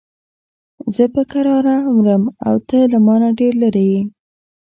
زه 0.95 1.03
په 1.13 1.21
کراره 1.31 1.75
مرم 1.95 2.23
او 2.47 2.55
ته 2.67 2.79
له 2.91 2.97
مانه 3.05 3.29
ډېر 3.39 3.53
لرې 3.63 3.85
یې. 3.93 4.01